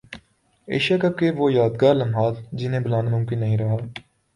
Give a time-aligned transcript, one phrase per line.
[0.67, 3.77] Asia cup کے وہ یادگار لمحات جنہیں بھلانا ممکن نہیں رہا